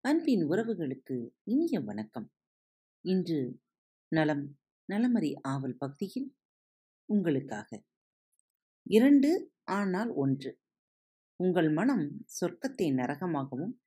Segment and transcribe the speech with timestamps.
[0.00, 2.32] அன்பின் உறவுகளுக்கு இனிய வணக்கம்.
[3.00, 3.60] இன்று
[4.08, 4.58] நலம்
[4.92, 6.36] நலமறி ஆவல் பகுதியில்
[7.04, 7.82] உங்களுக்காக.
[8.82, 10.60] இரண்டு ஆனால் ஒன்று.
[11.36, 13.80] உங்கள் மனம் சொர்க்கத்தை நரகமாகவும்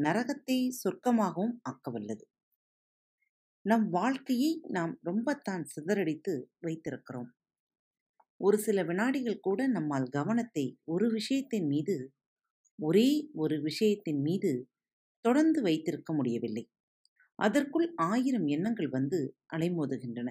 [0.00, 2.22] நரகத்தை சொர்க்கமாகவும் ஆக்கவல்லது.
[3.60, 7.30] நம் வாழ்க்கையை நாம் ரொம்பத்தான் சிதறடித்து வைத்திருக்கிறோம்.
[8.40, 11.96] ஒரு சில வினாடிகள் கூட நம்மால் கவனத்தை ஒரு விஷயத்தின் மீது
[12.78, 14.50] ஒரே ஒரு விஷயத்தின் மீது
[15.24, 16.64] தொடர்ந்து வைத்திருக்க முடியவில்லை.
[17.38, 19.20] அதற்குள் ஆயிரம் எண்ணங்கள் வந்து
[19.56, 20.30] அலைமோதுகின்றன.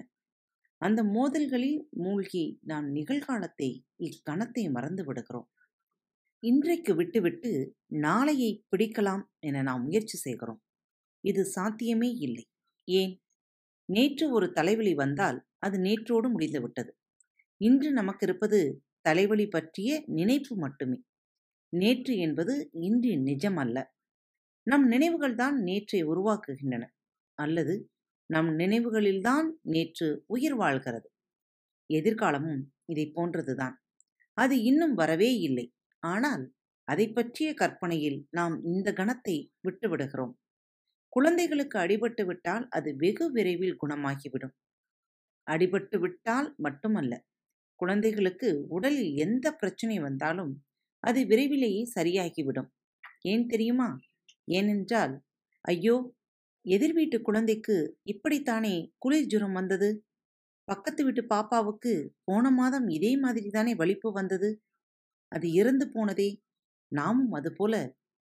[0.80, 3.70] அந்த மோதல்களில் மூழ்கி நாம் நிகழ்காலத்தை
[4.04, 5.48] இக்கணத்தை மறந்து விடுகிறோம்.
[6.42, 7.50] இன்றைக்கு விட்டுவிட்டு
[7.86, 10.60] நாளையை பிடிக்கலாம் என நாம் முயற்சி செய்கிறோம்.
[11.24, 12.44] இது சாத்தியமே இல்லை.
[12.88, 13.14] ஏன்?
[13.88, 16.92] நேற்று ஒரு தலைவலி வந்தால் அது நேற்றோடு முடிந்துவிட்டது.
[17.62, 18.58] இன்று நமக்கு இருப்பது
[19.00, 20.98] தலைவலி பற்றிய நினைப்பு மட்டுமே.
[21.72, 23.76] நேற்று என்பது இன்று நிஜம் அல்ல.
[24.66, 26.84] நம் நினைவுகள்தான் நேற்றை உருவாக்குகின்றன.
[27.38, 27.74] அல்லது
[28.30, 31.08] நம் நினைவுகளில்தான் நேற்று உயிர் வாழ்கிறது.
[31.90, 33.74] எதிர்காலமும் இதை போன்றதுதான்
[34.38, 35.66] அது இன்னும் வரவே இல்லை.
[36.02, 36.44] ஆனால்
[36.88, 40.34] அதை பற்றிய கற்பனையில் நாம் இந்த கணத்தை விட்டுவிடுகிறோம்
[41.12, 44.54] குழந்தைகளுக்கு அடிபட்டு விட்டால் அது வெகு விரைவில் குணமாகிவிடும்.
[45.46, 47.12] அடிபட்டு விட்டால் மட்டுமல்ல
[47.82, 50.52] குழந்தைகளுக்கு உடலில் எந்த பிரச்சனை வந்தாலும்
[51.04, 52.68] அது விரைவிலேயே சரியாகிவிடும்.
[53.26, 53.88] ஏன் தெரியுமா?
[54.48, 55.14] ஏனென்றால்
[55.64, 55.96] ஐயோ!
[56.66, 57.76] எதிர் வீட்டு குழந்தைக்கு
[58.12, 59.90] இப்படித்தானே குளிர் ஜுரம் வந்தது?
[60.68, 61.92] பக்கத்து வீட்டு பாப்பாவுக்கு
[62.24, 64.50] போன மாதம் இதே மாதிரி தானே வலிப்பு வந்தது?
[65.32, 66.30] அது இறந்து போனதே.
[66.92, 67.74] நாமும் அதுபோல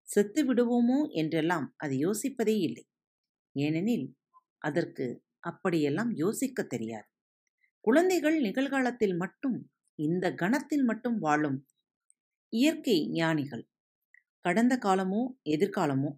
[0.09, 2.85] செத்து விடுவோமோ என்றெல்லாம் அது யோசிப்பதே இல்லை.
[3.57, 4.07] ஏனெனில்
[4.63, 5.07] அதற்கு
[5.45, 7.09] அப்படியெல்லாம் யோசிக்க தெரியாது.
[7.85, 9.59] குழந்தைகள் நிகழ்காலத்தில் மட்டும்
[9.99, 11.59] இந்த கணத்தில் மட்டும் வாழும்
[12.53, 13.65] இயற்கை ஞானிகள்.
[14.45, 15.23] கடந்த காலமோ
[15.55, 16.11] எதிர்காலமோ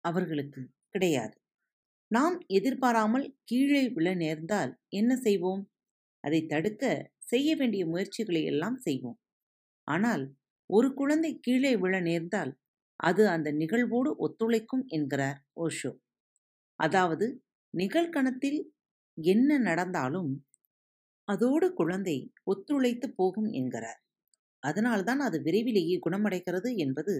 [0.00, 0.60] அவர்களுக்கு
[0.90, 1.34] கிடையாது.
[2.10, 5.62] நாம் எதிர்பாராமல் கீழே விழ நேர்ந்தால் என்ன செய்வோம்?
[6.24, 6.84] அதை தடுக்க
[7.26, 9.18] செய்ய வேண்டிய முயற்சிகளை எல்லாம் செய்வோம்.
[9.88, 10.24] ஆனால்
[10.70, 12.52] ஒரு குழந்தை கீழே விழ நேர்ந்தால்
[13.00, 15.92] அது அந்த நிகழ்வோடு ஒத்துழைக்கும் என்கிறார் ஓஷோ.
[16.80, 17.26] அதாவது
[17.74, 18.60] நிகழ்கணத்தில்
[19.18, 20.30] என்ன நடந்தாலும்
[21.32, 24.00] அதோடு குழந்தை ஒத்துழைத்து போகும் என்கிறார்.
[24.62, 27.14] அதனால்தான் அது விரைவிலேயே குணமடைகிறது என்பது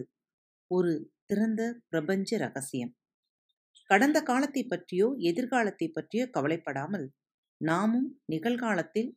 [0.71, 0.93] ஒரு
[1.27, 2.93] திறந்த பிரபஞ்ச ரகசியம்.
[3.91, 7.07] கடந்த காலத்தை பற்றியோ எதிர்காலத்தை பற்றியோ கவலைப்படாமல்
[7.61, 9.11] நாமும் நிகழ்காலத்தில்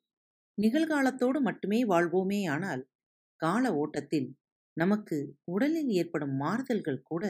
[0.58, 2.84] நிகழ்காலத்தோடு மட்டுமே வாழ்வோமேயானால்
[3.42, 4.30] கால ஓட்டத்தில்
[4.78, 5.18] நமக்கு
[5.54, 7.24] உடலில் ஏற்படும் மாறுதல்கள் கூட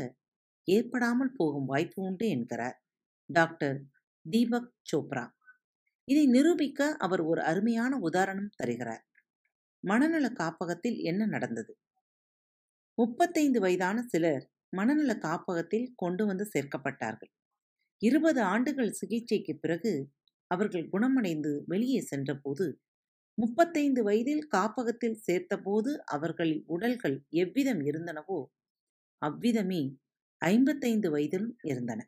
[0.68, 2.78] ஏற்படாமல் போகும் வாய்ப்பு உண்டு என்கிறார்.
[3.30, 3.78] டாக்டர்
[4.26, 5.26] தீபக் சோப்ரா.
[6.08, 9.04] இதை நிரூபிக்க அவர் ஒரு அருமையான உதாரணம் தருகிறார்.
[9.84, 11.74] மனநல காப்பகத்தில் என்ன நடந்தது?
[12.98, 14.44] முப்பத்தைந்து வயதான சிலர்
[14.74, 17.32] மனநல காப்பகத்தில் கொண்டு வந்து சேர்க்கப்பட்டார்கள்.
[18.02, 19.94] இருபது ஆண்டுகள் சிகிச்சைக்கு பிறகு
[20.52, 22.66] அவர்கள் குணமடைந்து வெளியே சென்றபோது
[23.38, 28.40] முப்பத்தைந்து வயதில் காப்பகத்தில் சேர்த்தபோது அவர்களின் உடல்கள் எவ்விதம் இருந்தனவோ
[29.22, 29.84] அவ்விதமே
[30.42, 32.02] ஐம்பத்தைந்து வயதிலும் இருந்தன.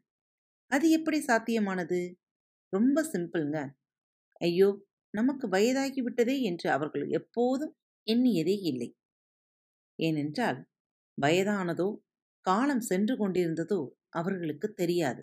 [0.71, 1.99] அது எப்படி சாத்தியமானது?
[2.73, 3.59] ரொம்ப சிம்பிள்ங்க.
[4.41, 4.67] ஐயோ!
[5.13, 7.75] நமக்கு வயதாகிவிட்டதே என்று அவர்கள் எப்போதும்
[8.07, 8.89] எண்ணியதே இல்லை.
[9.99, 10.59] ஏனென்றால்
[11.17, 11.87] வயதானதோ
[12.45, 13.79] காலம் சென்று கொண்டிருந்ததோ
[14.15, 15.21] அவர்களுக்கு தெரியாது.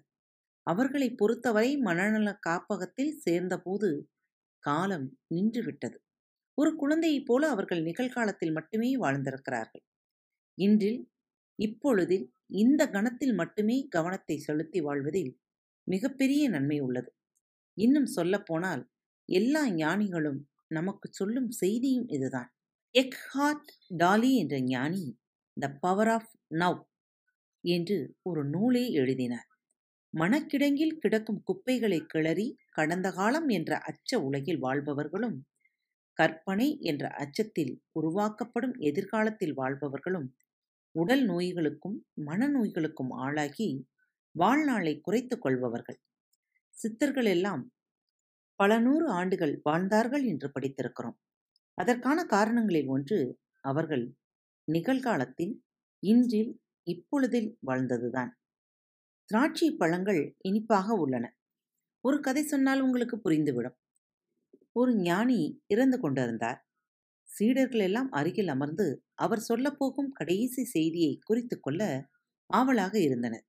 [0.67, 3.91] அவர்களை பொறுத்தவரை மனநல காப்பகத்தில் சேர்ந்தபோது
[4.65, 5.99] காலம் நின்றுவிட்டது
[6.59, 9.84] ஒரு குழந்தையைப் போல அவர்கள் நிகழ்காலத்தில் மட்டுமே வாழ்ந்திருக்கிறார்கள்.
[10.59, 11.01] இன்றில்
[11.59, 12.27] இப்பொழுதில்
[12.61, 15.33] இந்த கணத்தில் மட்டுமே கவனத்தை செலுத்தி வாழ்வதில்
[15.87, 17.11] மிகப்பெரிய நன்மை உள்ளது.
[17.77, 18.83] இன்னும் சொல்லப்போனால்
[19.32, 22.50] எல்லா ஞானிகளும் நமக்கு சொல்லும் செய்தியும் இதுதான்.
[22.94, 25.04] எக்ஹார்ட் டாலி என்ற ஞானி
[25.56, 26.81] த பவர் ஆஃப் நவ்
[27.65, 29.48] என்று ஒரு நூலை எழுதினார்.
[30.15, 35.39] மனக்கிடங்கில் கிடக்கும் குப்பைகளை கிளறி கடந்த காலம் என்ற அச்ச உலகில் வாழ்பவர்களும்
[36.18, 40.28] கற்பனை என்ற அச்சத்தில் உருவாக்கப்படும் எதிர்காலத்தில் வாழ்பவர்களும்
[40.95, 43.68] உடல் நோய்களுக்கும் மனநோய்களுக்கும் ஆளாகி
[44.34, 45.98] வாழ்நாளை குறைத்துக் கொள்பவர்கள்.
[46.77, 47.62] சித்தர்கள் எல்லாம்
[48.62, 51.16] பல நூறு ஆண்டுகள் வாழ்ந்தார்கள் என்று படித்திருக்கிறோம்.
[51.78, 53.18] அதற்கான காரணங்களில் ஒன்று
[53.60, 54.04] அவர்கள்
[54.68, 55.54] நிகழ்காலத்தில்
[56.03, 56.53] இன்றில்
[56.86, 58.30] இப்பொழுதில் வாழ்ந்ததுதான்.
[59.28, 61.24] திராட்சை பழங்கள் இனிப்பாக உள்ளன.
[62.04, 63.76] ஒரு கதை சொன்னால் உங்களுக்கு புரிந்துவிடும்.
[64.72, 66.60] ஒரு ஞானி இறந்து கொண்டிருந்தார்.
[67.28, 71.82] சீடர்கள் எல்லாம் அருகில் அமர்ந்து அவர் சொல்லப்போகும் கடைசி செய்தியை குறித்து கொள்ள
[72.50, 73.44] ஆவலாக இருந்தனர்.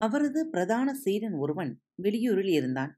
[0.00, 1.72] அவரது பிரதான சீடன் ஒருவன்
[2.02, 2.92] வெளியூரில் இருந்தான்.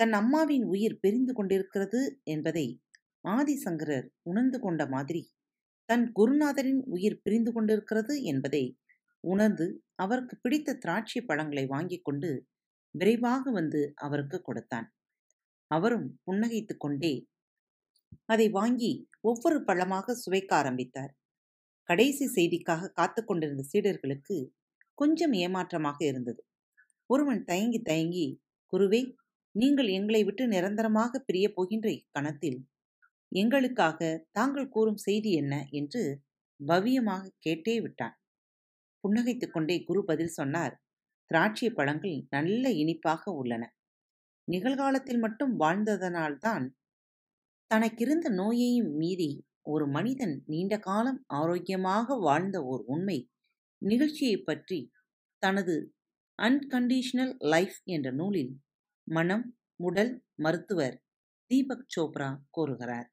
[0.00, 2.66] தன் அம்மாவின் உயிர் பிரிந்து கொண்டிருக்கிறது என்பதை
[3.24, 5.22] ஆதிசங்கரர் உணர்ந்து கொண்ட மாதிரி
[5.88, 8.64] தன் குருநாதரின் உயிர் பிரிந்து கொண்டிருக்கிறது என்பதை
[9.24, 12.30] உணர்ந்து அவருக்கு பிடித்த திராட்சை பழங்களை வாங்கிக் கொண்டு
[12.94, 14.86] விரைவாக வந்து அவருக்கு கொடுத்தான்.
[15.70, 17.14] அவரும் புன்னகைத்து கொண்டே
[18.24, 21.12] அதை வாங்கி ஒவ்வொரு பழமாக சுவைக்க ஆரம்பித்தார்.
[21.88, 24.36] கடைசி செய்திக்காக காத்து கொண்டிருந்த சீடர்களுக்கு
[24.98, 26.40] கொஞ்சம் ஏமாற்றமாக இருந்தது.
[27.10, 28.26] ஒருவன் தயங்கி தயங்கி
[28.72, 29.00] குருவே
[29.56, 32.58] நீங்கள் எங்களை விட்டு நிரந்தரமாக பிரியப் போகின்ற இக்கணத்தில்
[33.32, 35.54] எங்களுக்காக தாங்கள் கூறும் செய்தி என்ன?
[35.70, 36.02] என்று
[36.60, 38.16] பவியமாக கேட்டே விட்டான்.
[39.04, 40.74] புன்னகைத்துக் கொண்டே குரு பதில் சொன்னார்
[41.30, 43.64] திராட்சை பழங்கள் நல்ல இனிப்பாக உள்ளன.
[44.44, 46.66] நிகழ்காலத்தில் மட்டும் வாழ்ந்ததனால்தான்
[47.74, 49.30] தனக்கிருந்த நோயையும் மீறி
[49.62, 53.18] ஒரு மனிதன் நீண்ட காலம் ஆரோக்கியமாக வாழ்ந்த ஓர் உண்மை
[53.82, 54.78] நிகழ்ச்சியை பற்றி
[55.42, 55.74] தனது
[56.38, 58.52] அன்கண்டிஷனல் லைஃப் என்ற நூலில்
[59.06, 59.44] மனம்
[59.80, 60.96] உடல் மருத்துவர்
[61.50, 63.08] தீபக் சோப்ரா கூறுகிறார்.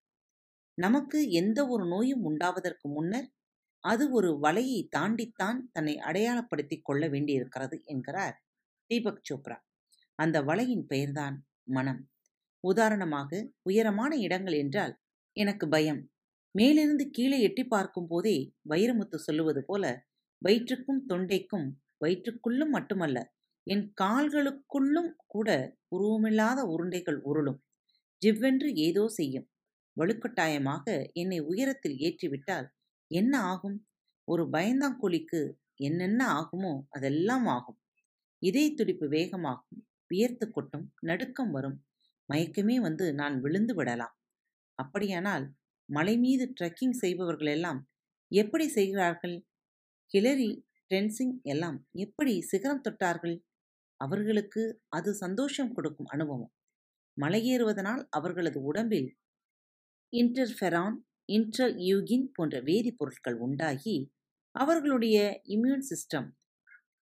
[0.78, 3.28] நமக்கு எந்த ஒரு நோயும் உண்டாவதற்கு முன்னர்
[3.84, 8.36] அது ஒரு வலையை தாண்டித்தான் தன்னை அடையாளப்படுத்திக் கொள்ள வேண்டியிருக்கிறது என்கிறார்
[8.90, 9.58] தீபக் சோப்ரா.
[10.20, 12.02] அந்த வலையின் பெயர்தான் மனம்.
[12.64, 13.32] உதாரணமாக
[13.62, 14.94] உயரமான இடங்கள் என்றால்
[15.38, 16.02] எனக்கு பயம்.
[16.56, 18.38] மேலிருந்து கீழே எட்டி பார்க்கும் போதே
[18.70, 19.84] வைரமுத்து சொல்லுவது போல
[20.42, 21.68] வயிற்றுக்கும் தொண்டைக்கும்
[22.06, 23.18] வயிற்றுக்குள்ளும் மட்டுமல்ல
[23.68, 25.50] என் கால்களுக்குள்ளும் கூட
[25.96, 27.60] உருவமில்லாத உருண்டைகள் உருளும்.
[28.22, 29.48] ஜிவ்வென்று ஏதோ செய்யும்.
[29.98, 32.68] வலுக்கட்டாயமாக என்னை உயரத்தில் ஏற்றிவிட்டால்
[33.12, 33.78] என்ன ஆகும்?
[34.28, 35.42] ஒரு பயந்தாங்கோழிக்கு
[35.80, 37.80] என்னென்ன ஆகுமோ அதெல்லாம் ஆகும்.
[38.42, 39.82] இதய துடிப்பு வேகமாகும்
[40.12, 41.78] வியர்த்து கொட்டும் நடுக்கம் வரும்.
[42.30, 44.16] மயக்கமே வந்து நான் விழுந்து விடலாம்.
[44.80, 45.46] அப்படியானால்
[45.90, 47.80] மலை மீது ட்ரெக்கிங் செய்பவர்கள் எல்லாம்
[48.32, 49.36] எப்படி செய்கிறார்கள்?
[50.12, 50.52] ஹிலரி
[50.92, 53.36] டென்சிங் எல்லாம் எப்படி சிகரம் தொட்டார்கள்?
[54.06, 56.52] அவர்களுக்கு அது சந்தோஷம் கொடுக்கும் அனுபவம்.
[57.18, 59.10] மலையேறுவதனால் அவர்களது உடம்பில்
[60.14, 60.98] இன்டர்ஃபெரான்
[61.34, 63.96] இன்டர்யூகின் போன்ற வேதிப்பொருட்கள் உண்டாகி
[64.56, 65.18] அவர்களுடைய
[65.48, 66.28] இம்யூன் சிஸ்டம்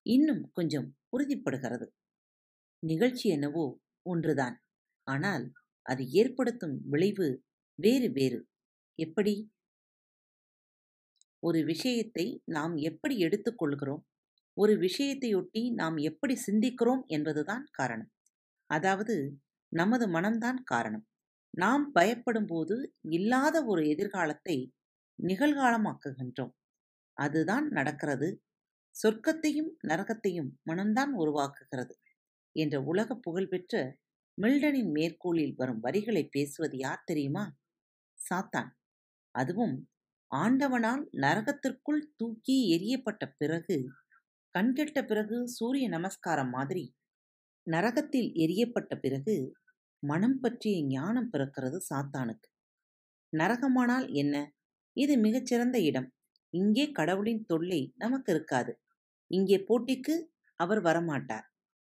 [0.05, 1.87] இன்னும் கொஞ்சம் உறுதிப்படுகிறது.
[2.83, 3.65] நிகழ்ச்சி என்னவோ
[4.05, 4.55] ஒன்றுதான்.
[5.07, 5.45] ஆனால்
[5.85, 7.27] அது ஏற்படுத்தும் விளைவு
[7.79, 8.39] வேறு வேறு.
[8.99, 9.35] எப்படி?
[11.43, 14.03] ஒரு விஷயத்தை நாம் எப்படி எடுத்துக்கொள்கிறோம்?
[14.61, 18.11] ஒரு விஷயத்தையொட்டி நாம் எப்படி சிந்திக்கிறோம் என்பதுதான் காரணம்.
[18.69, 19.15] அதாவது
[19.71, 21.05] நமது மனம்தான் காரணம்.
[21.53, 22.75] நாம் பயப்படும் போது
[23.09, 24.57] இல்லாத ஒரு எதிர்காலத்தை
[25.19, 26.53] நிகழ்காலமாக்குகின்றோம்.
[27.17, 28.29] அதுதான் நடக்கிறது.
[28.95, 31.95] சொர்க்கத்தையும் நரகத்தையும் மனம்தான் உருவாக்குகிறது
[32.55, 33.75] என்ற உலக புகழ்பெற்ற
[34.37, 37.45] மில்டனின் மேற்கோளில் வரும் வரிகளை பேசுவது யார் தெரியுமா?
[38.19, 38.71] சாத்தான்.
[39.35, 39.75] அதுவும்
[40.31, 43.77] ஆண்டவனால் நரகத்திற்குள் தூக்கி எரியப்பட்ட பிறகு
[44.55, 46.83] கண்கெட்ட பிறகு சூரிய நமஸ்காரம் மாதிரி
[47.67, 49.35] நரகத்தில் எரியப்பட்ட பிறகு
[50.03, 52.47] மனம் பற்றிய ஞானம் பிறக்கிறது சாத்தானுக்கு.
[53.33, 54.35] நரகமானால் என்ன?
[54.97, 56.09] இது மிகச்சிறந்த இடம்.
[56.53, 58.73] இங்கே கடவுளின் தொல்லை நமக்கு இருக்காது.
[59.31, 60.15] இங்கே போட்டிக்கு
[60.59, 61.45] அவர் வரமாட்டார்.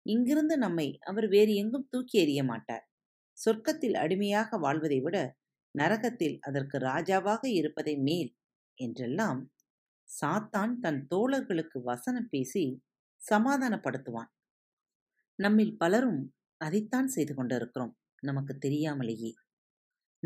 [0.06, 2.84] இங்கிருந்து நம்மை அவர் வேறு எங்கும் தூக்கி எறிய மாட்டார்.
[3.38, 5.16] சொர்க்கத்தில் அடிமையாக வாழ்வதை விட
[5.74, 8.30] நரகத்தில் அதற்கு ராஜாவாக இருப்பதை மேல்
[8.78, 9.40] என்றெல்லாம்
[10.20, 12.82] சாத்தான் தன் தோழர்களுக்கு வசனம் பேசி
[13.30, 14.30] சமாதானப்படுத்துவான்.
[15.38, 19.34] நம்மில் பலரும் அதைத்தான் செய்து கொண்டிருக்கிறோம் நமக்கு தெரியாமலேயே.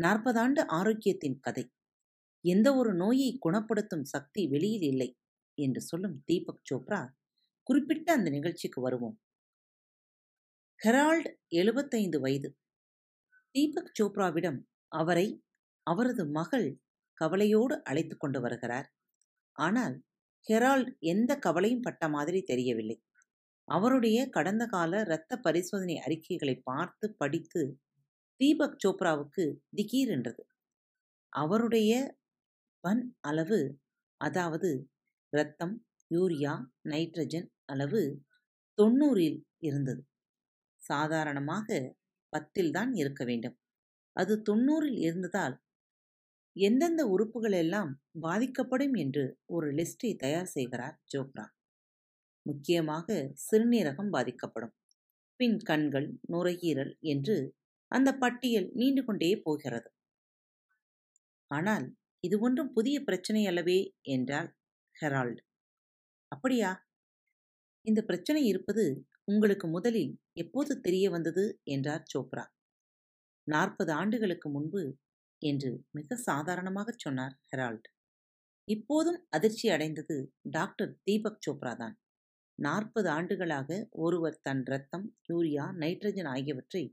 [0.01, 1.71] நாற்பதாண்டு ஆரோக்கியத்தின் கதை.
[2.41, 5.17] எந்த ஒரு நோயை குணப்படுத்தும் சக்தி வெளியில் இல்லை
[5.53, 7.07] என்று சொல்லும் தீபக் சோப்ரா
[7.63, 9.19] குறிப்பிட்ட அந்த நிகழ்ச்சிக்கு வருவோம்.
[10.83, 12.57] ஹெரால்ட் எழுபத்தைந்து வயது.
[13.51, 15.43] தீபக் சோப்ராவிடம் அவரை
[15.83, 16.79] அவரது மகள்
[17.13, 18.96] கவலையோடு அழைத்து கொண்டு வருகிறார்.
[19.57, 19.95] ஆனால்
[20.47, 22.97] ஹெரால்ட் எந்த கவலையும் பட்ட மாதிரி தெரியவில்லை.
[23.67, 27.61] அவருடைய கடந்த கால இரத்த பரிசோதனை அறிக்கைகளை பார்த்து படித்து
[28.39, 29.45] தீபக் சோப்ராவுக்கு
[29.77, 30.43] திகீர் என்றது
[31.33, 31.91] அவருடைய
[32.83, 33.59] பன் அளவு
[34.21, 34.69] அதாவது
[35.33, 35.75] இரத்தம்
[36.11, 36.53] யூரியா
[36.91, 38.01] நைட்ரஜன் அளவு
[38.77, 40.01] தொண்ணூறில் இருந்தது.
[40.81, 41.67] சாதாரணமாக
[42.33, 43.57] பத்தில் தான் இருக்க வேண்டும்.
[44.15, 45.55] அது தொண்ணூறில் இருந்ததால்
[46.57, 51.45] எந்தெந்த உறுப்புகள் எல்லாம் பாதிக்கப்படும் என்று ஒரு லிஸ்டை தயார் செய்கிறார் சோப்ரா
[52.45, 53.07] முக்கியமாக
[53.45, 54.73] சிறுநீரகம் பாதிக்கப்படும்.
[55.39, 57.35] பின் கண்கள் நுரையீரல் என்று
[57.91, 59.89] அந்த பட்டியல் நீண்டு கொண்டே போகிறது.
[61.51, 61.85] ஆனால்
[62.23, 63.79] இது ஒன்றும் புதிய பிரச்சனை அல்லவே
[64.15, 64.49] என்றால்
[64.95, 65.41] ஹெரால்டு.
[66.31, 66.71] அப்படியா?
[67.85, 68.85] இந்த பிரச்சனை இருப்பது
[69.25, 71.45] உங்களுக்கு முதலில் எப்போது தெரிய வந்தது?
[71.67, 72.45] என்றார் சோப்ரா
[73.47, 74.81] நாற்பது ஆண்டுகளுக்கு முன்பு
[75.41, 77.87] என்று மிக சாதாரணமாக சொன்னார் ஹெரால்ட்.
[78.67, 80.17] இப்போதும் அதிர்ச்சி அடைந்தது
[80.49, 81.95] டாக்டர் தீபக் சோப்ரா தான்.
[82.59, 86.83] நாற்பது ஆண்டுகளாக ஒருவர் தன் ரத்தம் யூரியா நைட்ரஜன் ஆகியவற்றை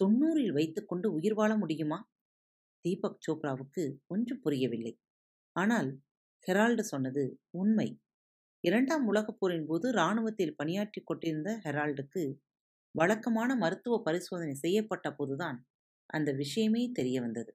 [0.00, 1.98] தொண்ணூறில் வைத்துக்கொண்டு உயிர் வாழ முடியுமா?
[2.84, 4.94] தீபக் சோப்ராவுக்கு ஒன்றும் புரியவில்லை.
[5.56, 5.90] ஆனால்
[6.46, 7.88] ஹெரால்டு சொன்னது உண்மை.
[8.64, 12.24] இரண்டாம் உலகப் போரின் போது இராணுவத்தில் பணியாற்றிக் கொண்டிருந்த ஹெரால்டுக்கு
[12.94, 15.58] வழக்கமான மருத்துவ பரிசோதனை செய்யப்பட்ட போதுதான்
[16.10, 17.52] அந்த விஷயமே தெரிய வந்தது.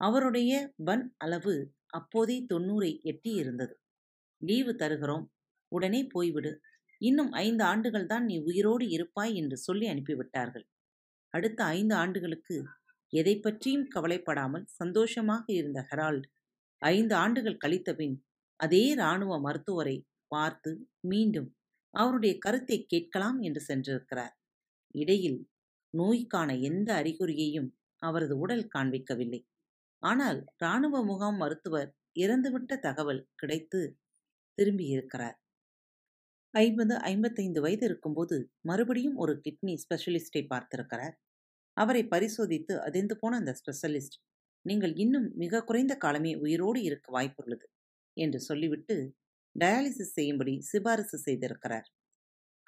[0.00, 0.52] அவருடைய
[0.84, 1.54] பன் அளவு
[1.88, 3.74] அப்போதே தொண்ணூறை எட்டி இருந்தது
[4.40, 5.26] லீவு தருகிறோம்.
[5.72, 6.52] உடனே போய்விடு.
[7.00, 10.66] இன்னும் ஐந்து ஆண்டுகள் தான் நீ உயிரோடு இருப்பாய் என்று சொல்லி அனுப்பிவிட்டார்கள்.
[11.34, 12.56] அடுத்த ஐந்து ஆண்டுகளுக்கு
[13.12, 16.26] எதை பற்றியும் கவலைப்படாமல் சந்தோஷமாக இருந்த ஹெரால்ட்
[16.82, 18.16] ஐந்து ஆண்டுகள் கழித்தபின்
[18.60, 19.96] அதே இராணுவ மருத்துவரை
[20.28, 20.70] பார்த்து
[21.08, 21.48] மீண்டும்
[21.94, 24.34] அவருடைய கருத்தை கேட்கலாம் என்று சென்றிருக்கிறார்.
[24.94, 25.38] இடையில்
[25.94, 27.68] நோய்க்கான எந்த அறிகுறியையும்
[28.02, 29.40] அவரது உடல் காண்பிக்கவில்லை.
[30.02, 33.80] ஆனால் இராணுவ முகாம் மருத்துவர் இறந்துவிட்ட தகவல் கிடைத்து
[34.58, 35.38] திரும்பியிருக்கிறார்
[36.54, 41.14] ஐம்பது ஐம்பத்தைந்து வயது இருக்கும்போது மறுபடியும் ஒரு கிட்னி ஸ்பெஷலிஸ்டை பார்த்திருக்கிறார்.
[41.76, 44.16] அவரை பரிசோதித்து அதிர்ந்து போன அந்த ஸ்பெஷலிஸ்ட்
[44.64, 47.66] நீங்கள் இன்னும் மிக குறைந்த காலமே உயிரோடு இருக்க வாய்ப்புள்ளது
[48.16, 48.96] என்று சொல்லிவிட்டு
[49.56, 51.86] டயாலிசிஸ் செய்யும்படி சிபாரிசு செய்திருக்கிறார்.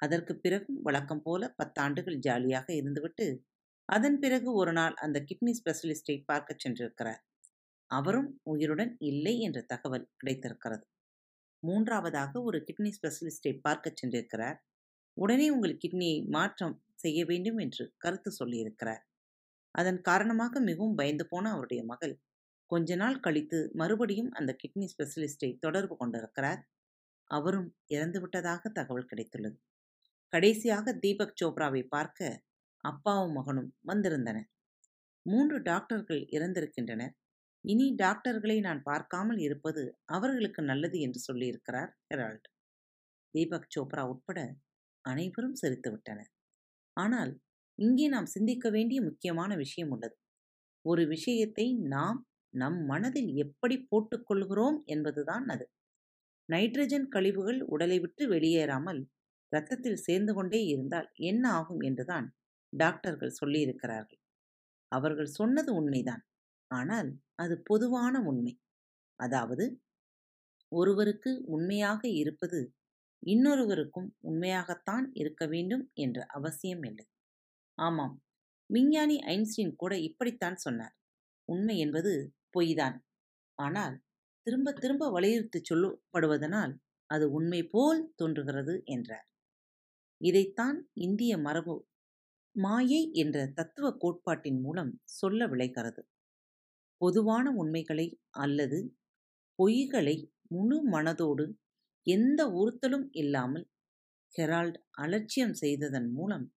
[0.01, 3.27] அதற்கு பிறகும் வழக்கம் போல பத்தாண்டுகள் ஜாலியாக இருந்துவிட்டு
[3.89, 7.21] அதன் பிறகு ஒரு நாள் அந்த கிட்னி ஸ்பெஷலிஸ்டை பார்க்கச் சென்றிருக்கிறார்.
[7.91, 10.85] அவரும் உயிருடன் இல்லை என்ற தகவல் கிடைத்திருக்கிறது.
[11.63, 14.57] மூன்றாவதாக ஒரு கிட்னி ஸ்பெஷலிஸ்டை பார்க்கச் சென்றிருக்கிறார்.
[15.17, 19.03] உடனே உங்கள் கிட்னியை மாற்றம் செய்ய வேண்டும் என்று கருத்து சொல்லியிருக்கிறார்.
[19.75, 22.15] அதன் காரணமாக மிகவும் பயந்து போன அவருடைய மகள்
[22.65, 26.61] கொஞ்ச நாள் கழித்து மறுபடியும் அந்த கிட்னி ஸ்பெஷலிஸ்டை தொடர்பு கொண்டிருக்கிறார்.
[27.31, 29.57] அவரும் இறந்துவிட்டதாக தகவல் கிடைத்துள்ளது.
[30.33, 32.43] கடைசியாக தீபக் சோப்ராவை பார்க்க
[32.83, 34.47] அப்பாவும் மகனும் வந்திருந்தனர்.
[35.25, 37.13] மூன்று டாக்டர்கள் இறந்திருக்கின்றனர்.
[37.65, 42.47] இனி டாக்டர்களை நான் பார்க்காமல் இருப்பது அவர்களுக்கு நல்லது என்று சொல்லியிருக்கிறார் ஹெரால்ட்.
[43.33, 44.39] தீபக் சோப்ரா உட்பட
[45.05, 46.31] அனைவரும் சிரித்துவிட்டனர்
[46.97, 47.31] ஆனால்
[47.79, 50.15] இங்கே நாம் சிந்திக்க வேண்டிய முக்கியமான விஷயம் உள்ளது.
[50.85, 52.19] ஒரு விஷயத்தை நாம்
[52.53, 55.65] நம் மனதில் எப்படி போட்டுக்கொள்கிறோம் என்பதுதான் அது.
[56.49, 59.01] நைட்ரஜன் கழிவுகள் உடலை விட்டு வெளியேறாமல்
[59.51, 62.27] இரத்தத்தில் சேர்ந்து கொண்டே இருந்தால் என்ன ஆகும் என்றுதான்
[62.73, 64.21] டாக்டர்கள் சொல்லியிருக்கிறார்கள்.
[64.91, 66.23] அவர்கள் சொன்னது உண்மைதான்.
[66.71, 68.53] ஆனால் அது பொதுவான உண்மை.
[69.19, 69.65] அதாவது
[70.71, 72.59] ஒருவருக்கு உண்மையாக இருப்பது
[73.23, 77.05] இன்னொருவருக்கும் உண்மையாகத்தான் இருக்க வேண்டும் என்ற அவசியம் இல்லை.
[77.77, 78.15] ஆமாம்
[78.69, 80.95] விஞ்ஞானி ஐன்ஸ்டீன் கூட இப்படித்தான் சொன்னார்.
[81.49, 82.13] உண்மை என்பது
[82.53, 82.97] பொய்தான்.
[83.59, 83.95] ஆனால்
[84.47, 86.73] திரும்ப திரும்ப வலியுறுத்தி சொல்லப்படுவதனால்
[87.09, 89.27] அது உண்மை போல் தோன்றுகிறது என்றார்.
[90.21, 91.75] இதைத்தான் இந்திய மரபு
[92.59, 96.01] மாயை என்ற தத்துவ கோட்பாட்டின் மூலம் சொல்ல விளைகிறது.
[97.01, 98.79] பொதுவான உண்மைகளை அல்லது
[99.59, 100.15] பொய்களை
[100.47, 101.45] முழு மனதோடு
[102.07, 103.65] எந்த உறுத்தலும் இல்லாமல்
[104.33, 106.47] ஹெரால்ட் அலட்சியம் செய்ததன் மூலம்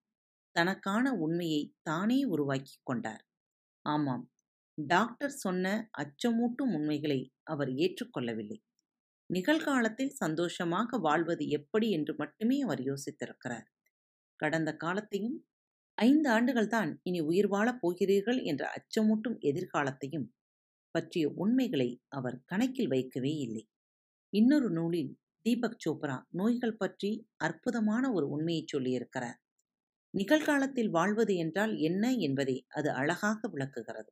[0.57, 3.23] தனக்கான உண்மையை தானே உருவாக்கி கொண்டார்.
[3.85, 4.25] ஆமாம்
[4.79, 5.67] டாக்டர் சொன்ன
[5.99, 8.59] அச்சமூட்டும் உண்மைகளை அவர் ஏற்றுக்கொள்ளவில்லை
[9.31, 13.67] நிகழ்காலத்தில் சந்தோஷமாக வாழ்வது எப்படி என்று மட்டுமே அவர் யோசித்திருக்கிறார்.
[14.41, 15.39] கடந்த காலத்தையும்
[15.99, 20.27] ஐந்து ஆண்டுகள் தான் இனி உயிர் வாழப் போகிறீர்கள் என்ற அச்சமூட்டும் எதிர்காலத்தையும்
[20.95, 23.65] பற்றிய உண்மைகளை அவர் கணக்கில் வைக்கவே இல்லை.
[24.33, 25.13] இன்னொரு நூலில்
[25.47, 29.39] தீபக் சோப்ரா நோய்கள் பற்றி அற்புதமான ஒரு உண்மையை சொல்லியிருக்கிறார்.
[30.15, 34.11] நிகழ்காலத்தில் வாழ்வது என்றால் என்ன என்பதை அது அழகாக விளக்குகிறது.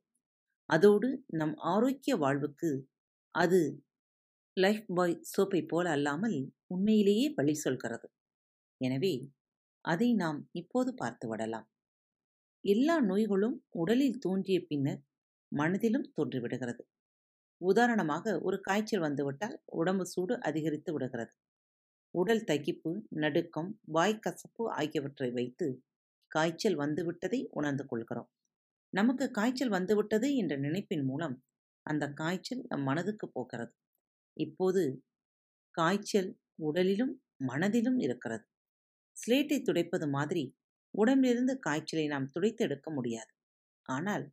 [0.69, 1.09] அதோடு
[1.39, 2.71] நம் ஆரோக்கிய வாழ்வுக்கு
[3.35, 3.61] அது
[4.57, 8.07] லைஃப் பாய் சோப்பை போல அல்லாமல் உண்மையிலேயே வழி சொல்கிறது.
[8.81, 9.13] எனவே
[9.85, 11.67] அதை நாம் இப்போது பார்த்து விடலாம்.
[12.63, 15.01] எல்லா நோய்களும் உடலில் தோன்றிய பின்னர்
[15.51, 16.81] மனதிலும் தோன்றிவிடுகிறது.
[17.61, 21.33] உதாரணமாக ஒரு காய்ச்சல் வந்துவிட்டால் உடம்பு சூடு அதிகரித்து விடுகிறது.
[22.15, 25.67] உடல் தகிப்பு நடுக்கம் வாய்க்கசப்பு ஆகியவற்றை வைத்து
[26.27, 28.29] காய்ச்சல் வந்துவிட்டதை உணர்ந்து கொள்கிறோம்.
[28.93, 31.35] நமக்கு காய்ச்சல் வந்துவிட்டது என்ற நினைப்பின் மூலம்
[31.85, 33.73] அந்த காய்ச்சல் நம் மனதுக்கு போகிறது.
[34.37, 34.83] இப்போது
[35.75, 36.31] காய்ச்சல்
[36.63, 37.13] உடலிலும்
[37.45, 38.45] மனதிலும் இருக்கிறது.
[39.17, 40.43] ஸ்லேட்டை துடைப்பது மாதிரி
[40.93, 43.31] உடம்பிலிருந்து காய்ச்சலை நாம் துடைத்தெடுக்க முடியாது.
[43.85, 44.25] ஆனால்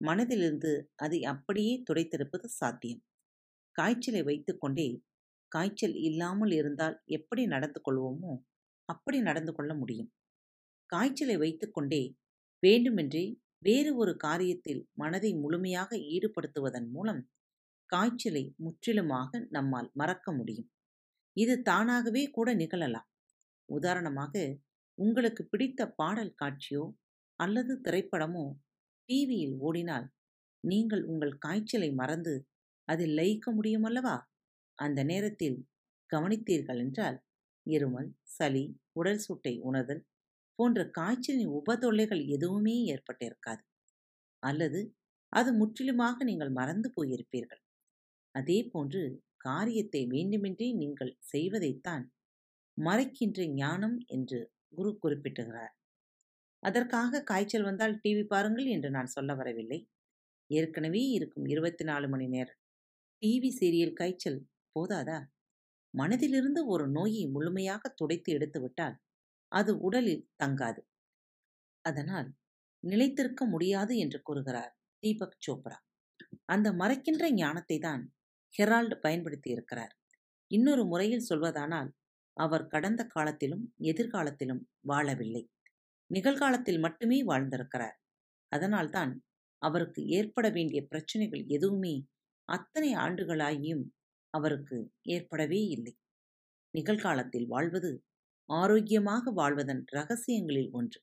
[0.00, 3.02] மனதிலிருந்து அதை அப்படியே துடைத்தெடுப்பது சாத்தியம்.
[3.76, 4.88] காய்ச்சலை வைத்துக்கொண்டே
[5.52, 8.32] காய்ச்சல் இல்லாமல் இருந்தால் எப்படி நடந்து கொள்வோமோ
[8.88, 10.10] அப்படி நடந்து கொள்ள முடியும்.
[10.90, 12.02] காய்ச்சலை வைத்துக்கொண்டே
[12.62, 13.24] வேண்டுமென்றே
[13.58, 17.22] வேறு ஒரு காரியத்தில் மனதை முழுமையாக ஈடுபடுத்துவதன் மூலம்
[17.90, 20.68] காய்ச்சலை முற்றிலுமாக நம்மால் மறக்க முடியும்.
[21.36, 23.08] இது தானாகவே கூட நிகழலாம்.
[23.68, 24.34] உதாரணமாக
[24.98, 26.84] உங்களுக்கு பிடித்த பாடல் காட்சியோ
[27.40, 28.46] அல்லது திரைப்படமோ
[29.08, 30.06] டிவியில் ஓடினால்
[30.64, 32.34] நீங்கள் உங்கள் காய்ச்சலை மறந்து
[32.88, 34.16] அதில் லயிக்க முடியுமல்லவா?
[34.78, 35.58] அந்த நேரத்தில்
[36.10, 37.18] கவனித்தீர்கள் என்றால்
[37.66, 40.02] இருமல் சளி உடல் சூட்டை உணர்தல்
[40.58, 43.62] போன்ற காய்ச்சலின் உபதொல்லைகள் எதுவுமே ஏற்பட்டிருக்காது.
[44.42, 44.80] அல்லது
[45.32, 47.62] அது முற்றிலுமாக நீங்கள் மறந்து போயிருப்பீர்கள்.
[48.34, 49.02] அதே போன்று
[49.38, 52.04] காரியத்தை வேண்டுமென்றே நீங்கள் செய்வதைத்தான்
[52.78, 54.38] மறைக்கின்ற ஞானம் என்று
[54.74, 55.72] குரு குறிப்பிட்டுகிறார்.
[56.62, 59.78] அதற்காக காய்ச்சல் வந்தால் டிவி பாருங்கள் என்று நான் சொல்ல வரவில்லை.
[60.50, 62.60] ஏற்கனவே இருக்கும் இருபத்தி நாலு மணி நேரம்
[63.22, 64.40] டிவி சீரியல் காய்ச்சல்
[64.76, 65.18] போதாதா?
[65.94, 68.96] மனதிலிருந்து ஒரு நோயை முழுமையாக துடைத்து எடுத்துவிட்டால்
[69.52, 70.80] அது உடலில் தங்காது.
[71.84, 72.28] அதனால்
[72.84, 75.78] நிலைத்திருக்க முடியாது என்று கூறுகிறார் தீபக் சோப்ரா.
[76.44, 78.02] அந்த மறைக்கின்ற ஞானத்தை தான்
[78.54, 79.92] ஹெரால்டு பயன்படுத்தி இருக்கிறார்.
[80.50, 81.90] இன்னொரு முறையில் சொல்வதானால்
[82.36, 85.42] அவர் கடந்த காலத்திலும் எதிர்காலத்திலும் வாழவில்லை.
[86.10, 87.96] நிகழ்காலத்தில் மட்டுமே வாழ்ந்திருக்கிறார்.
[88.52, 89.12] அதனால்தான்
[89.62, 91.94] அவருக்கு ஏற்பட வேண்டிய பிரச்சனைகள் எதுவுமே
[92.48, 93.84] அத்தனை ஆண்டுகளாகியும்
[94.34, 94.78] அவருக்கு
[95.08, 95.94] ஏற்படவே இல்லை.
[96.74, 97.92] நிகழ்காலத்தில் வாழ்வது
[98.48, 101.00] ஆரோக்கியமாக வாழ்வதன் ரகசியங்களில் ஒன்று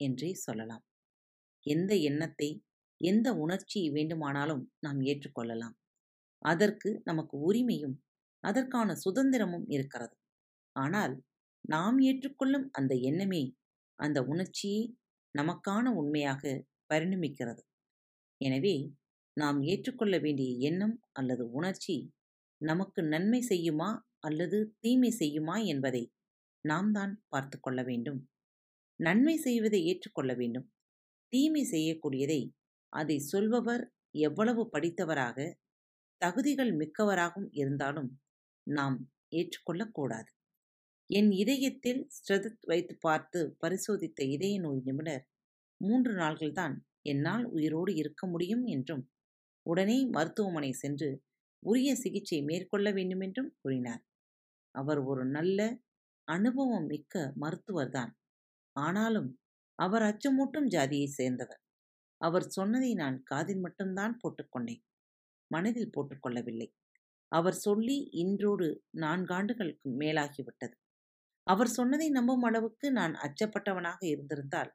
[0.00, 0.84] என்றே சொல்லலாம்.
[1.66, 2.50] எந்த எண்ணத்தை
[3.00, 5.76] எந்த உணர்ச்சியை வேண்டுமானாலும் நாம் ஏற்றுக்கொள்ளலாம்.
[6.42, 7.96] அதற்கு நமக்கு உரிமையும்
[8.44, 10.14] அதற்கான சுதந்திரமும் இருக்கிறது.
[10.76, 11.14] ஆனால்
[11.64, 13.42] நாம் ஏற்றுக்கொள்ளும் அந்த எண்ணமே
[13.98, 14.82] அந்த உணர்ச்சியே
[15.34, 16.42] நமக்கான உண்மையாக
[16.90, 17.62] பரிணமிக்கிறது.
[18.40, 18.76] எனவே
[19.36, 21.96] நாம் ஏற்றுக்கொள்ள வேண்டிய எண்ணம் அல்லது உணர்ச்சி
[22.60, 26.02] நமக்கு நன்மை செய்யுமா அல்லது தீமை செய்யுமா என்பதை
[26.64, 28.20] நாம் தான் பார்த்து கொள்ள வேண்டும்.
[29.00, 30.66] நன்மை செய்வதை ஏற்றுக்கொள்ள வேண்டும்.
[31.32, 32.40] தீமை செய்யக்கூடியதை
[32.92, 33.84] அதை சொல்பவர்
[34.18, 35.38] எவ்வளவு படித்தவராக
[36.20, 38.10] தகுதிகள் மிக்கவராகவும் இருந்தாலும்
[38.66, 38.96] நாம்
[39.32, 40.30] ஏற்றுக்கொள்ளக்கூடாது
[41.10, 45.24] என் இதயத்தில் ஸ்ரதத் வைத்து பார்த்து பரிசோதித்த இதய நோய் நிபுணர்
[45.80, 49.04] மூன்று நாள்கள்தான் என்னால் உயிரோடு இருக்க முடியும் என்றும்
[49.66, 51.08] உடனே மருத்துவமனை சென்று
[51.62, 54.02] உரிய சிகிச்சை மேற்கொள்ள வேண்டுமென்றும் கூறினார்.
[54.74, 55.60] அவர் ஒரு நல்ல
[56.28, 58.12] அனுபவம் மிக்க மருத்துவர்தான்
[58.76, 59.30] ஆனாலும்
[59.78, 61.62] அவர் அச்சமூட்டும் ஜாதியை சேர்ந்தவர்.
[62.20, 64.82] அவர் சொன்னதை நான் காதில் மட்டும்தான் போட்டுக்கொண்டேன்
[65.50, 66.68] மனதில் போட்டுக்கொள்ளவில்லை
[67.32, 68.68] அவர் சொல்லி இன்றோடு
[69.00, 70.74] நான்காண்டுகளுக்கு மேலாகிவிட்டது.
[71.46, 74.70] அவர் சொன்னதை நம்பும் அளவுக்கு நான் அச்சப்பட்டவனாக இருந்திருந்தால்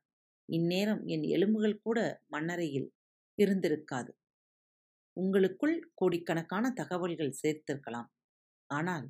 [0.49, 2.89] இந்நேரம் என் எலும்புகள் கூட மண்ணறையில்
[3.37, 4.11] இருந்திருக்காது.
[5.17, 8.09] உங்களுக்குள் கோடிக்கணக்கான தகவல்கள் சேர்த்திருக்கலாம்.
[8.69, 9.07] ஆனால்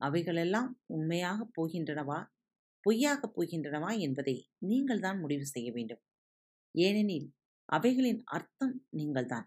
[0.00, 2.20] அவைகளெல்லாம் உண்மையாகப் போகின்றனவா?
[2.84, 4.36] பொய்யாகப் போகின்றனவா என்பதை
[4.66, 6.02] நீங்கள்தான் முடிவு செய்ய வேண்டும்.
[6.74, 7.28] ஏனெனில்
[7.68, 9.46] அவைகளின் அர்த்தம் நீங்கள்தான்.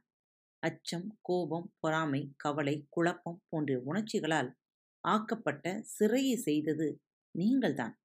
[0.64, 4.50] அச்சம் கோபம் பொறாமை கவலை குழப்பம் போன்ற உணர்ச்சிகளால்
[5.04, 5.66] ஆக்கப்பட்ட
[6.00, 6.88] சிறையை செய்தது
[7.36, 7.96] நீங்கள்தான்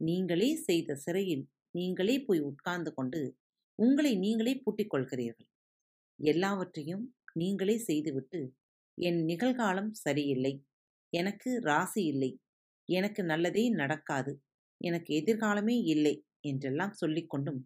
[0.00, 3.20] நீங்களே செய்த சிறையில் நீங்களே போய் உட்கார்ந்து கொண்டு
[3.78, 5.48] உங்களை நீங்களே பூட்டிக் கொள்கிறீர்கள்
[6.20, 8.40] எல்லாவற்றையும் நீங்களே செய்துவிட்டு
[8.98, 10.52] என் நிகழ்காலம் சரியில்லை.
[11.12, 12.30] எனக்கு ராசி இல்லை.
[12.88, 14.32] எனக்கு நல்லதே நடக்காது.
[14.80, 17.60] எனக்கு எதிர்காலமே இல்லை என்றெல்லாம் சொல்லிக்கொண்டும்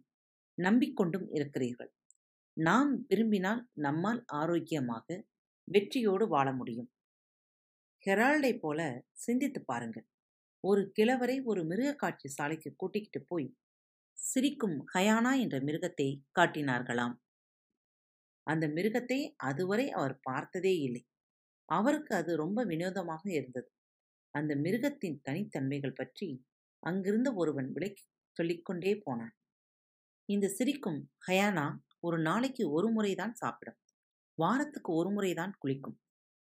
[0.57, 1.91] நம்பிக்கொண்டும் இருக்கிறீர்கள்.
[2.57, 5.07] நாம் விரும்பினால் நம்மால் ஆரோக்கியமாக
[5.67, 6.89] வெற்றியோடு வாழ முடியும்.
[8.05, 8.79] ஹெரால்டை போல
[9.17, 10.07] சிந்தித்து பாருங்கள்.
[10.63, 13.47] ஒரு கிழவரை ஒரு மிருக காட்சி சாலைக்கு கூட்டிக்கிட்டு போய்
[14.17, 16.07] சிரிக்கும் ஹயானா என்ற மிருகத்தை
[16.39, 17.15] காட்டினார்களாம்.
[18.47, 21.03] அந்த மிருகத்தை அதுவரை அவர் பார்த்ததே இல்லை.
[21.69, 23.69] அவருக்கு அது ரொம்ப வினோதமாக இருந்தது.
[24.35, 26.29] அந்த மிருகத்தின் தனித்தன்மைகள் பற்றி
[26.83, 28.05] அங்கிருந்த ஒருவன் விளக்கி
[28.37, 29.33] சொல்லிக்கொண்டே போனான்.
[30.29, 31.67] இந்த சிரிக்கும் ஹயானா
[31.99, 33.79] ஒரு நாளைக்கு ஒரு முறைதான் சாப்பிடும்.
[34.37, 35.97] வாரத்துக்கு ஒரு முறைதான் குளிக்கும்.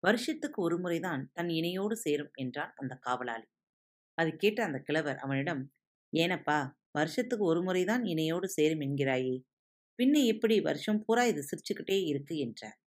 [0.03, 3.47] வருஷத்துக்கு ஒரு முறைதான் தன் இணையோடு சேரும் என்றான் அந்த காவலாளி.
[4.17, 5.71] அது கேட்ட அந்த கிழவர் அவனிடம்
[6.13, 6.57] ஏனப்பா
[6.91, 9.35] வருஷத்துக்கு ஒரு முறைதான் இணையோடு சேரும் என்கிறாயே.
[9.99, 12.37] பின்ன எப்படி வருஷம் பூரா இது சிரிச்சுக்கிட்டே இருக்கு?
[12.37, 12.79] என்றார்.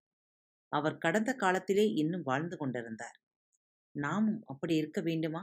[0.71, 3.17] அவர் கடந்த காலத்திலே இன்னும் வாழ்ந்து கொண்டிருந்தார்.
[3.95, 5.41] நாமும் அப்படி இருக்க வேண்டுமா?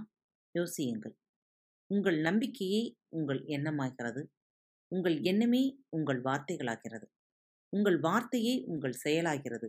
[0.55, 1.15] யோசியுங்கள்.
[1.91, 4.23] உங்கள் நம்பிக்கையே உங்கள் எண்ணமாகிறது.
[4.93, 7.07] உங்கள் எண்ணமே உங்கள் வார்த்தைகளாகிறது.
[7.73, 9.69] உங்கள் வார்த்தையே உங்கள் செயலாகிறது.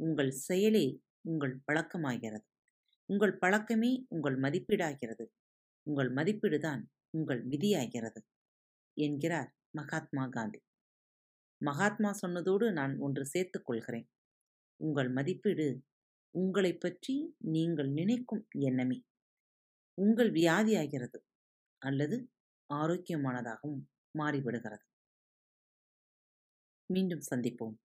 [0.00, 2.46] உங்கள் செயலே உங்கள் பழக்கமாகிறது.
[3.08, 5.24] உங்கள் பழக்கமே உங்கள் மதிப்பீடாகிறது.
[5.82, 8.20] உங்கள் மதிப்பீடுதான் உங்கள் விதியாகிறது
[8.94, 10.60] என்கிறார் மகாத்மா காந்தி.
[11.60, 14.08] மகாத்மா சொன்னதோடு நான் ஒன்று சேர்த்துக் கொள்கிறேன்.
[14.76, 15.84] உங்கள் மதிப்பீடு
[16.30, 19.04] உங்களை பற்றி நீங்கள் நினைக்கும் எண்ணமே.
[19.98, 21.18] உங்கள் வியாதியாகிறது
[21.78, 22.30] அல்லது
[22.74, 23.82] ஆரோக்கியமானதாகவும்
[24.18, 24.84] மாறிவிடுகிறது.
[26.86, 27.76] மீண்டும் சந்திப்போம்.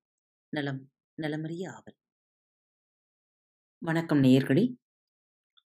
[0.54, 1.98] நலம் நலமறிய ஆவல்.
[3.78, 4.76] வணக்கம் நேயர்களே.